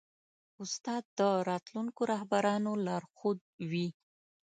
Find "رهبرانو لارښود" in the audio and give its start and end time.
2.13-3.39